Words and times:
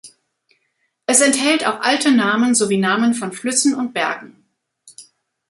Es 1.05 1.21
enthält 1.21 1.67
auch 1.67 1.81
alte 1.81 2.11
Namen 2.11 2.55
sowie 2.55 2.79
Namen 2.79 3.13
von 3.13 3.31
Flüssen 3.31 3.75
und 3.75 3.93
Bergen. 3.93 4.43